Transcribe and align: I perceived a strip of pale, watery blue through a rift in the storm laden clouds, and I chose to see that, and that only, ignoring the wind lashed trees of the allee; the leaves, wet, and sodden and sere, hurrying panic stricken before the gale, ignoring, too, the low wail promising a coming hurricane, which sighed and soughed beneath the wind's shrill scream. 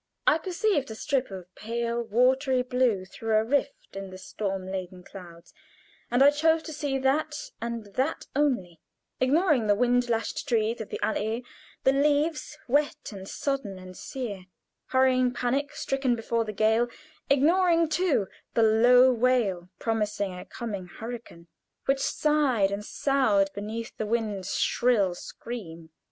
I 0.25 0.39
perceived 0.39 0.89
a 0.89 0.95
strip 0.95 1.29
of 1.29 1.53
pale, 1.53 2.01
watery 2.01 2.63
blue 2.63 3.05
through 3.05 3.35
a 3.35 3.43
rift 3.43 3.95
in 3.95 4.09
the 4.09 4.17
storm 4.17 4.65
laden 4.71 5.03
clouds, 5.03 5.53
and 6.09 6.23
I 6.23 6.31
chose 6.31 6.63
to 6.63 6.73
see 6.73 6.97
that, 6.97 7.51
and 7.61 7.83
that 7.93 8.25
only, 8.35 8.79
ignoring 9.19 9.67
the 9.67 9.75
wind 9.75 10.09
lashed 10.09 10.47
trees 10.49 10.81
of 10.81 10.89
the 10.89 10.99
allee; 11.03 11.45
the 11.83 11.91
leaves, 11.93 12.57
wet, 12.67 13.11
and 13.11 13.29
sodden 13.29 13.77
and 13.77 13.95
sere, 13.95 14.45
hurrying 14.87 15.33
panic 15.35 15.71
stricken 15.75 16.15
before 16.15 16.45
the 16.45 16.51
gale, 16.51 16.87
ignoring, 17.29 17.87
too, 17.87 18.25
the 18.55 18.63
low 18.63 19.13
wail 19.13 19.69
promising 19.77 20.33
a 20.33 20.45
coming 20.45 20.87
hurricane, 20.87 21.45
which 21.85 21.99
sighed 21.99 22.71
and 22.71 22.83
soughed 22.85 23.53
beneath 23.53 23.95
the 23.97 24.07
wind's 24.07 24.55
shrill 24.55 25.13
scream. 25.13 25.91